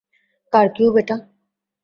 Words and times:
কার 0.53 0.67
cube 0.75 0.93
এটা? 1.01 1.15